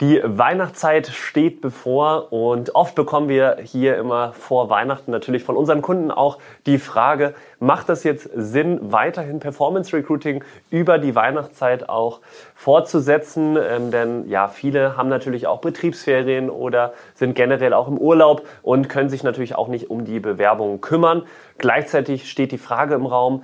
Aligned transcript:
Die 0.00 0.20
Weihnachtszeit 0.22 1.08
steht 1.08 1.60
bevor 1.60 2.32
und 2.32 2.76
oft 2.76 2.94
bekommen 2.94 3.28
wir 3.28 3.56
hier 3.64 3.96
immer 3.96 4.32
vor 4.32 4.70
Weihnachten 4.70 5.10
natürlich 5.10 5.42
von 5.42 5.56
unseren 5.56 5.82
Kunden 5.82 6.12
auch 6.12 6.38
die 6.66 6.78
Frage, 6.78 7.34
macht 7.58 7.88
das 7.88 8.04
jetzt 8.04 8.30
Sinn, 8.32 8.78
weiterhin 8.92 9.40
Performance 9.40 9.92
Recruiting 9.96 10.44
über 10.70 10.98
die 10.98 11.16
Weihnachtszeit 11.16 11.88
auch 11.88 12.20
fortzusetzen? 12.54 13.58
Ähm, 13.60 13.90
denn 13.90 14.28
ja, 14.28 14.46
viele 14.46 14.96
haben 14.96 15.08
natürlich 15.08 15.48
auch 15.48 15.60
Betriebsferien 15.60 16.48
oder 16.48 16.92
sind 17.14 17.34
generell 17.34 17.72
auch 17.72 17.88
im 17.88 17.98
Urlaub 17.98 18.46
und 18.62 18.88
können 18.88 19.08
sich 19.08 19.24
natürlich 19.24 19.56
auch 19.56 19.66
nicht 19.66 19.90
um 19.90 20.04
die 20.04 20.20
Bewerbung 20.20 20.80
kümmern. 20.80 21.24
Gleichzeitig 21.58 22.30
steht 22.30 22.52
die 22.52 22.58
Frage 22.58 22.94
im 22.94 23.04
Raum, 23.04 23.42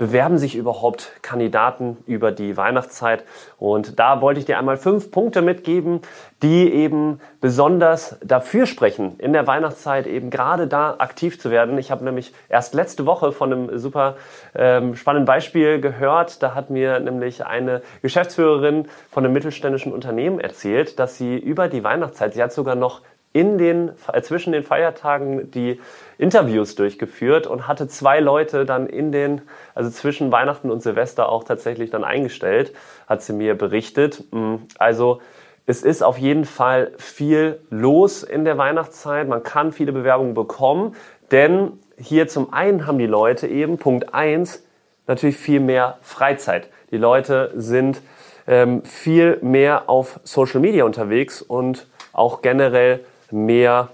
bewerben 0.00 0.38
sich 0.38 0.56
überhaupt 0.56 1.12
Kandidaten 1.20 1.98
über 2.06 2.32
die 2.32 2.56
Weihnachtszeit? 2.56 3.22
Und 3.58 3.98
da 3.98 4.22
wollte 4.22 4.40
ich 4.40 4.46
dir 4.46 4.58
einmal 4.58 4.78
fünf 4.78 5.10
Punkte 5.10 5.42
mitgeben, 5.42 6.00
die 6.42 6.72
eben 6.72 7.20
besonders 7.42 8.18
dafür 8.24 8.64
sprechen, 8.64 9.18
in 9.18 9.34
der 9.34 9.46
Weihnachtszeit 9.46 10.06
eben 10.06 10.30
gerade 10.30 10.66
da 10.66 10.94
aktiv 10.98 11.38
zu 11.38 11.50
werden. 11.50 11.76
Ich 11.76 11.90
habe 11.90 12.02
nämlich 12.02 12.32
erst 12.48 12.72
letzte 12.72 13.04
Woche 13.04 13.30
von 13.30 13.52
einem 13.52 13.78
super 13.78 14.16
ähm, 14.54 14.96
spannenden 14.96 15.26
Beispiel 15.26 15.82
gehört. 15.82 16.42
Da 16.42 16.54
hat 16.54 16.70
mir 16.70 16.98
nämlich 16.98 17.44
eine 17.44 17.82
Geschäftsführerin 18.00 18.88
von 19.10 19.22
einem 19.22 19.34
mittelständischen 19.34 19.92
Unternehmen 19.92 20.40
erzählt, 20.40 20.98
dass 20.98 21.18
sie 21.18 21.36
über 21.36 21.68
die 21.68 21.84
Weihnachtszeit, 21.84 22.32
sie 22.32 22.42
hat 22.42 22.54
sogar 22.54 22.74
noch 22.74 23.02
in 23.32 23.58
den, 23.58 23.92
zwischen 24.22 24.52
den 24.52 24.64
Feiertagen 24.64 25.50
die 25.50 25.80
Interviews 26.18 26.74
durchgeführt 26.74 27.46
und 27.46 27.68
hatte 27.68 27.86
zwei 27.86 28.18
Leute 28.18 28.64
dann 28.64 28.88
in 28.88 29.12
den, 29.12 29.42
also 29.74 29.88
zwischen 29.90 30.32
Weihnachten 30.32 30.70
und 30.70 30.82
Silvester 30.82 31.28
auch 31.28 31.44
tatsächlich 31.44 31.90
dann 31.90 32.02
eingestellt, 32.02 32.72
hat 33.06 33.22
sie 33.22 33.32
mir 33.32 33.56
berichtet. 33.56 34.24
Mm, 34.32 34.56
also 34.78 35.20
es 35.66 35.82
ist 35.82 36.02
auf 36.02 36.18
jeden 36.18 36.44
Fall 36.44 36.92
viel 36.98 37.60
los 37.70 38.24
in 38.24 38.44
der 38.44 38.58
Weihnachtszeit. 38.58 39.28
Man 39.28 39.44
kann 39.44 39.70
viele 39.70 39.92
Bewerbungen 39.92 40.34
bekommen, 40.34 40.96
denn 41.30 41.72
hier 41.96 42.26
zum 42.26 42.52
einen 42.52 42.86
haben 42.86 42.98
die 42.98 43.06
Leute 43.06 43.46
eben, 43.46 43.78
Punkt 43.78 44.12
eins 44.12 44.64
natürlich 45.06 45.36
viel 45.36 45.60
mehr 45.60 45.98
Freizeit. 46.02 46.68
Die 46.90 46.96
Leute 46.96 47.52
sind 47.54 48.00
ähm, 48.48 48.82
viel 48.84 49.38
mehr 49.42 49.88
auf 49.88 50.18
Social 50.24 50.60
Media 50.60 50.84
unterwegs 50.84 51.42
und 51.42 51.86
auch 52.12 52.42
generell 52.42 53.04
mehr 53.30 53.88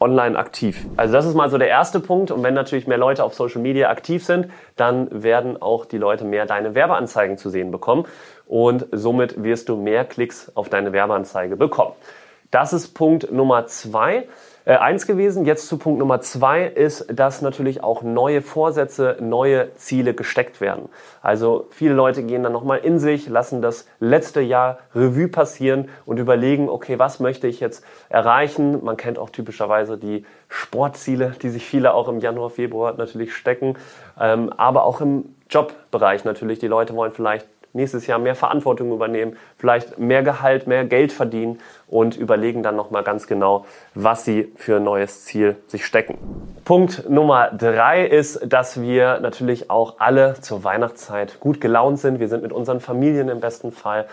online 0.00 0.36
aktiv. 0.36 0.84
Also 0.96 1.12
das 1.12 1.26
ist 1.26 1.34
mal 1.34 1.48
so 1.48 1.58
der 1.58 1.68
erste 1.68 2.00
Punkt. 2.00 2.30
Und 2.30 2.42
wenn 2.42 2.54
natürlich 2.54 2.86
mehr 2.86 2.98
Leute 2.98 3.22
auf 3.22 3.34
Social 3.34 3.60
Media 3.60 3.88
aktiv 3.88 4.24
sind, 4.24 4.48
dann 4.76 5.22
werden 5.22 5.60
auch 5.60 5.84
die 5.84 5.98
Leute 5.98 6.24
mehr 6.24 6.46
deine 6.46 6.74
Werbeanzeigen 6.74 7.38
zu 7.38 7.50
sehen 7.50 7.70
bekommen. 7.70 8.04
Und 8.46 8.86
somit 8.92 9.42
wirst 9.42 9.68
du 9.68 9.76
mehr 9.76 10.04
Klicks 10.04 10.50
auf 10.54 10.68
deine 10.68 10.92
Werbeanzeige 10.92 11.56
bekommen. 11.56 11.92
Das 12.50 12.72
ist 12.72 12.94
Punkt 12.94 13.32
Nummer 13.32 13.66
zwei 13.66 14.28
äh, 14.66 14.76
eins 14.76 15.06
gewesen. 15.06 15.44
Jetzt 15.44 15.68
zu 15.68 15.78
Punkt 15.78 15.98
Nummer 15.98 16.20
zwei 16.20 16.64
ist, 16.64 17.06
dass 17.08 17.40
natürlich 17.40 17.82
auch 17.82 18.02
neue 18.02 18.42
Vorsätze, 18.42 19.16
neue 19.20 19.72
Ziele 19.74 20.12
gesteckt 20.12 20.60
werden. 20.60 20.88
Also 21.22 21.68
viele 21.70 21.94
Leute 21.94 22.22
gehen 22.22 22.42
dann 22.42 22.52
nochmal 22.52 22.78
in 22.78 22.98
sich, 22.98 23.28
lassen 23.28 23.62
das 23.62 23.86
letzte 24.00 24.40
Jahr 24.40 24.78
Revue 24.94 25.28
passieren 25.28 25.88
und 26.04 26.18
überlegen, 26.18 26.68
okay, 26.68 26.98
was 26.98 27.20
möchte 27.20 27.46
ich 27.46 27.60
jetzt 27.60 27.84
erreichen? 28.08 28.84
Man 28.84 28.96
kennt 28.96 29.18
auch 29.18 29.30
typischerweise 29.30 29.98
die 29.98 30.26
Sportziele, 30.48 31.32
die 31.42 31.48
sich 31.48 31.64
viele 31.64 31.94
auch 31.94 32.08
im 32.08 32.20
Januar, 32.20 32.50
Februar 32.50 32.94
natürlich 32.96 33.34
stecken, 33.34 33.76
ähm, 34.20 34.52
aber 34.52 34.84
auch 34.84 35.00
im 35.00 35.36
Jobbereich 35.48 36.24
natürlich. 36.24 36.58
Die 36.58 36.66
Leute 36.66 36.94
wollen 36.94 37.12
vielleicht 37.12 37.46
nächstes 37.72 38.06
Jahr 38.06 38.18
mehr 38.18 38.34
Verantwortung 38.34 38.92
übernehmen, 38.92 39.36
vielleicht 39.58 39.98
mehr 39.98 40.22
Gehalt, 40.22 40.66
mehr 40.66 40.84
Geld 40.84 41.12
verdienen 41.12 41.60
und 41.88 42.16
überlegen 42.16 42.62
dann 42.62 42.74
nochmal 42.74 43.04
ganz 43.04 43.26
genau, 43.26 43.64
was 43.94 44.24
sie 44.24 44.52
für 44.56 44.76
ein 44.76 44.84
neues 44.84 45.24
Ziel 45.24 45.56
sich 45.66 45.86
stecken. 45.86 46.18
Punkt 46.64 47.08
Nummer 47.08 47.50
drei 47.50 48.04
ist, 48.04 48.40
dass 48.52 48.80
wir 48.80 49.20
natürlich 49.20 49.70
auch 49.70 49.96
alle 49.98 50.34
zur 50.40 50.64
Weihnachtszeit 50.64 51.38
gut 51.38 51.60
gelaunt 51.60 52.00
sind. 52.00 52.18
Wir 52.18 52.28
sind 52.28 52.42
mit 52.42 52.52
unseren 52.52 52.80
Familien 52.80 53.28
im 53.28 53.40
besten 53.40 53.70
Fall, 53.70 54.06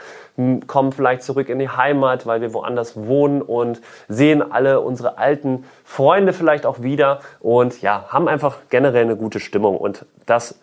kommen 0.67 0.91
vielleicht 0.91 1.23
zurück 1.23 1.49
in 1.49 1.59
die 1.59 1.69
Heimat, 1.69 2.25
weil 2.25 2.41
wir 2.41 2.53
woanders 2.53 3.07
wohnen 3.07 3.41
und 3.41 3.81
sehen 4.07 4.51
alle 4.51 4.81
unsere 4.81 5.17
alten 5.17 5.65
Freunde 5.83 6.33
vielleicht 6.33 6.65
auch 6.65 6.81
wieder 6.81 7.21
und 7.39 7.81
ja, 7.81 8.05
haben 8.09 8.27
einfach 8.27 8.57
generell 8.69 9.03
eine 9.03 9.15
gute 9.15 9.39
Stimmung 9.39 9.77
und 9.77 10.05
das 10.25 10.59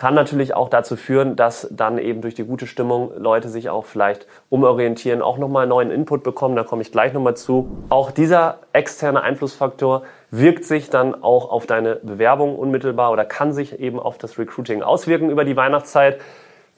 kann 0.00 0.14
natürlich 0.14 0.54
auch 0.54 0.70
dazu 0.70 0.96
führen, 0.96 1.36
dass 1.36 1.68
dann 1.70 1.98
eben 1.98 2.22
durch 2.22 2.32
die 2.32 2.44
gute 2.44 2.66
Stimmung 2.66 3.12
Leute 3.18 3.50
sich 3.50 3.68
auch 3.68 3.84
vielleicht 3.84 4.26
umorientieren, 4.48 5.20
auch 5.20 5.36
nochmal 5.36 5.66
neuen 5.66 5.90
Input 5.90 6.22
bekommen, 6.22 6.56
da 6.56 6.64
komme 6.64 6.80
ich 6.80 6.90
gleich 6.90 7.12
nochmal 7.12 7.36
zu. 7.36 7.68
Auch 7.90 8.10
dieser 8.10 8.60
externe 8.72 9.20
Einflussfaktor 9.20 10.04
wirkt 10.30 10.64
sich 10.64 10.88
dann 10.88 11.22
auch 11.22 11.50
auf 11.50 11.66
deine 11.66 11.96
Bewerbung 11.96 12.56
unmittelbar 12.56 13.12
oder 13.12 13.26
kann 13.26 13.52
sich 13.52 13.78
eben 13.78 14.00
auf 14.00 14.16
das 14.16 14.38
Recruiting 14.38 14.80
auswirken 14.82 15.28
über 15.28 15.44
die 15.44 15.54
Weihnachtszeit. 15.54 16.18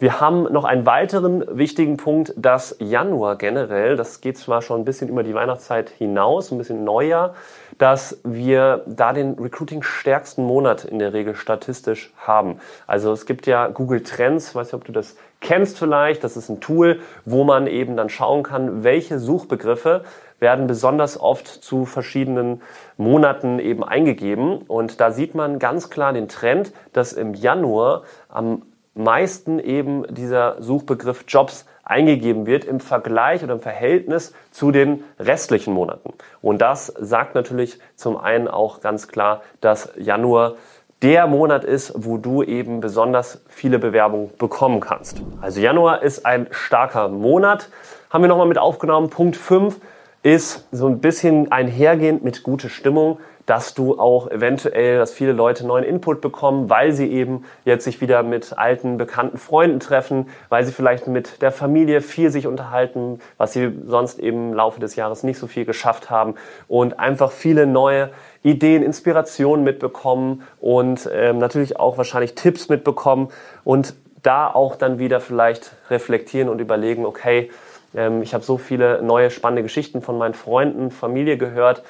Wir 0.00 0.20
haben 0.20 0.52
noch 0.52 0.64
einen 0.64 0.84
weiteren 0.84 1.44
wichtigen 1.56 1.98
Punkt, 1.98 2.34
dass 2.36 2.74
Januar 2.80 3.36
generell, 3.36 3.94
das 3.94 4.20
geht 4.20 4.36
zwar 4.36 4.60
schon 4.60 4.80
ein 4.80 4.84
bisschen 4.84 5.08
über 5.08 5.22
die 5.22 5.32
Weihnachtszeit 5.32 5.90
hinaus, 5.90 6.50
ein 6.50 6.58
bisschen 6.58 6.82
Neujahr, 6.82 7.36
dass 7.82 8.20
wir 8.22 8.84
da 8.86 9.12
den 9.12 9.34
Recruiting 9.40 9.82
stärksten 9.82 10.44
Monat 10.44 10.84
in 10.84 11.00
der 11.00 11.12
Regel 11.12 11.34
statistisch 11.34 12.12
haben. 12.16 12.60
Also 12.86 13.12
es 13.12 13.26
gibt 13.26 13.48
ja 13.48 13.66
Google 13.66 14.04
Trends, 14.04 14.54
weiß 14.54 14.68
nicht, 14.68 14.74
ob 14.74 14.84
du 14.84 14.92
das 14.92 15.16
kennst 15.40 15.80
vielleicht, 15.80 16.22
das 16.22 16.36
ist 16.36 16.48
ein 16.48 16.60
Tool, 16.60 17.00
wo 17.24 17.42
man 17.42 17.66
eben 17.66 17.96
dann 17.96 18.08
schauen 18.08 18.44
kann, 18.44 18.84
welche 18.84 19.18
Suchbegriffe 19.18 20.04
werden 20.38 20.68
besonders 20.68 21.18
oft 21.18 21.48
zu 21.48 21.84
verschiedenen 21.84 22.62
Monaten 22.98 23.58
eben 23.58 23.82
eingegeben. 23.82 24.58
Und 24.58 25.00
da 25.00 25.10
sieht 25.10 25.34
man 25.34 25.58
ganz 25.58 25.90
klar 25.90 26.12
den 26.12 26.28
Trend, 26.28 26.72
dass 26.92 27.12
im 27.12 27.34
Januar 27.34 28.04
am 28.28 28.62
meisten 28.94 29.58
eben 29.58 30.04
dieser 30.14 30.60
Suchbegriff 30.62 31.24
Jobs 31.28 31.66
eingegeben 31.84 32.46
wird 32.46 32.64
im 32.64 32.80
Vergleich 32.80 33.42
oder 33.42 33.54
im 33.54 33.60
Verhältnis 33.60 34.34
zu 34.50 34.70
den 34.70 35.04
restlichen 35.18 35.74
Monaten. 35.74 36.12
Und 36.40 36.62
das 36.62 36.86
sagt 36.86 37.34
natürlich 37.34 37.78
zum 37.96 38.16
einen 38.16 38.48
auch 38.48 38.80
ganz 38.80 39.08
klar, 39.08 39.42
dass 39.60 39.92
Januar 39.96 40.54
der 41.02 41.26
Monat 41.26 41.64
ist, 41.64 41.92
wo 41.96 42.16
du 42.16 42.44
eben 42.44 42.80
besonders 42.80 43.42
viele 43.48 43.80
Bewerbungen 43.80 44.30
bekommen 44.38 44.78
kannst. 44.78 45.20
Also 45.40 45.60
Januar 45.60 46.02
ist 46.02 46.24
ein 46.24 46.46
starker 46.52 47.08
Monat. 47.08 47.68
Haben 48.10 48.22
wir 48.22 48.28
nochmal 48.28 48.46
mit 48.46 48.58
aufgenommen. 48.58 49.10
Punkt 49.10 49.36
5 49.36 49.80
ist 50.22 50.68
so 50.70 50.86
ein 50.86 51.00
bisschen 51.00 51.50
einhergehend 51.50 52.22
mit 52.22 52.42
gute 52.42 52.68
Stimmung 52.68 53.18
dass 53.46 53.74
du 53.74 53.98
auch 53.98 54.30
eventuell, 54.30 54.98
dass 54.98 55.12
viele 55.12 55.32
Leute 55.32 55.66
neuen 55.66 55.84
Input 55.84 56.20
bekommen, 56.20 56.70
weil 56.70 56.92
sie 56.92 57.10
eben 57.10 57.44
jetzt 57.64 57.84
sich 57.84 58.00
wieder 58.00 58.22
mit 58.22 58.56
alten, 58.56 58.96
bekannten 58.98 59.38
Freunden 59.38 59.80
treffen, 59.80 60.28
weil 60.48 60.64
sie 60.64 60.72
vielleicht 60.72 61.06
mit 61.06 61.42
der 61.42 61.50
Familie 61.50 62.00
viel 62.00 62.30
sich 62.30 62.46
unterhalten, 62.46 63.20
was 63.38 63.52
sie 63.52 63.72
sonst 63.86 64.18
eben 64.20 64.50
im 64.50 64.54
Laufe 64.54 64.80
des 64.80 64.96
Jahres 64.96 65.22
nicht 65.22 65.38
so 65.38 65.46
viel 65.46 65.64
geschafft 65.64 66.10
haben 66.10 66.34
und 66.68 66.98
einfach 66.98 67.32
viele 67.32 67.66
neue 67.66 68.10
Ideen, 68.42 68.82
Inspirationen 68.82 69.64
mitbekommen 69.64 70.42
und 70.60 71.08
ähm, 71.12 71.38
natürlich 71.38 71.78
auch 71.78 71.96
wahrscheinlich 71.96 72.34
Tipps 72.34 72.68
mitbekommen 72.68 73.28
und 73.64 73.94
da 74.22 74.48
auch 74.48 74.76
dann 74.76 75.00
wieder 75.00 75.20
vielleicht 75.20 75.72
reflektieren 75.90 76.48
und 76.48 76.60
überlegen, 76.60 77.04
okay, 77.04 77.50
ähm, 77.94 78.22
ich 78.22 78.34
habe 78.34 78.44
so 78.44 78.58
viele 78.58 79.02
neue 79.02 79.30
spannende 79.30 79.62
Geschichten 79.62 80.02
von 80.02 80.18
meinen 80.18 80.34
Freunden, 80.34 80.90
Familie 80.90 81.36
gehört, 81.36 81.82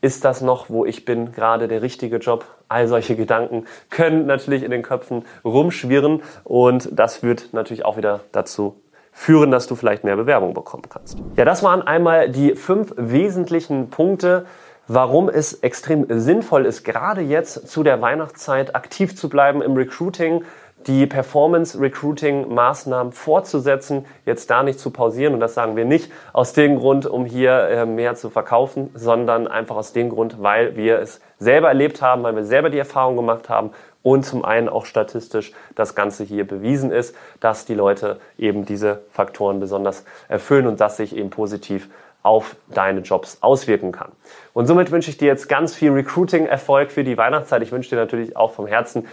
ist 0.00 0.24
das 0.24 0.40
noch, 0.40 0.68
wo 0.68 0.84
ich 0.84 1.04
bin, 1.04 1.32
gerade 1.32 1.68
der 1.68 1.82
richtige 1.82 2.18
Job? 2.18 2.44
All 2.68 2.86
solche 2.86 3.16
Gedanken 3.16 3.64
können 3.90 4.26
natürlich 4.26 4.62
in 4.62 4.70
den 4.70 4.82
Köpfen 4.82 5.24
rumschwirren 5.44 6.22
und 6.44 6.88
das 6.92 7.22
wird 7.22 7.52
natürlich 7.52 7.84
auch 7.84 7.96
wieder 7.96 8.20
dazu 8.32 8.80
führen, 9.12 9.50
dass 9.50 9.66
du 9.66 9.76
vielleicht 9.76 10.04
mehr 10.04 10.16
Bewerbung 10.16 10.52
bekommen 10.52 10.84
kannst. 10.88 11.18
Ja, 11.36 11.44
das 11.46 11.62
waren 11.62 11.80
einmal 11.80 12.28
die 12.28 12.54
fünf 12.54 12.92
wesentlichen 12.96 13.88
Punkte, 13.88 14.44
warum 14.88 15.28
es 15.28 15.54
extrem 15.54 16.06
sinnvoll 16.08 16.66
ist, 16.66 16.84
gerade 16.84 17.22
jetzt 17.22 17.68
zu 17.68 17.82
der 17.82 18.02
Weihnachtszeit 18.02 18.76
aktiv 18.76 19.16
zu 19.16 19.28
bleiben 19.28 19.62
im 19.62 19.74
Recruiting, 19.74 20.44
die 20.86 21.06
Performance 21.06 21.80
Recruiting 21.80 22.54
Maßnahmen 22.54 23.12
fortzusetzen, 23.12 24.06
jetzt 24.24 24.50
da 24.50 24.62
nicht 24.62 24.78
zu 24.78 24.90
pausieren. 24.90 25.34
Und 25.34 25.40
das 25.40 25.54
sagen 25.54 25.76
wir 25.76 25.84
nicht 25.84 26.12
aus 26.32 26.52
dem 26.52 26.78
Grund, 26.78 27.06
um 27.06 27.24
hier 27.24 27.68
äh, 27.68 27.86
mehr 27.86 28.14
zu 28.14 28.30
verkaufen, 28.30 28.90
sondern 28.94 29.48
einfach 29.48 29.76
aus 29.76 29.92
dem 29.92 30.10
Grund, 30.10 30.42
weil 30.42 30.76
wir 30.76 31.00
es 31.00 31.20
selber 31.38 31.68
erlebt 31.68 32.02
haben, 32.02 32.22
weil 32.22 32.36
wir 32.36 32.44
selber 32.44 32.70
die 32.70 32.78
Erfahrung 32.78 33.16
gemacht 33.16 33.48
haben 33.48 33.70
und 34.02 34.24
zum 34.24 34.44
einen 34.44 34.68
auch 34.68 34.86
statistisch 34.86 35.52
das 35.74 35.96
Ganze 35.96 36.22
hier 36.22 36.46
bewiesen 36.46 36.92
ist, 36.92 37.16
dass 37.40 37.66
die 37.66 37.74
Leute 37.74 38.20
eben 38.38 38.64
diese 38.64 39.02
Faktoren 39.10 39.58
besonders 39.58 40.04
erfüllen 40.28 40.68
und 40.68 40.80
das 40.80 40.96
sich 40.96 41.16
eben 41.16 41.30
positiv 41.30 41.88
auf 42.22 42.56
deine 42.68 43.00
Jobs 43.00 43.38
auswirken 43.40 43.92
kann. 43.92 44.12
Und 44.52 44.66
somit 44.66 44.90
wünsche 44.90 45.10
ich 45.10 45.16
dir 45.16 45.26
jetzt 45.26 45.48
ganz 45.48 45.74
viel 45.74 45.92
Recruiting-Erfolg 45.92 46.90
für 46.90 47.04
die 47.04 47.16
Weihnachtszeit. 47.16 47.62
Ich 47.62 47.72
wünsche 47.72 47.90
dir 47.90 47.96
natürlich 47.96 48.36
auch 48.36 48.52
vom 48.52 48.66
Herzen 48.66 49.06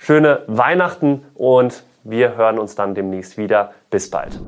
schöne 0.00 0.42
Weihnachten 0.46 1.26
und 1.34 1.84
wir 2.02 2.36
hören 2.36 2.58
uns 2.58 2.74
dann 2.74 2.94
demnächst 2.94 3.36
wieder. 3.36 3.72
Bis 3.90 4.10
bald. 4.10 4.40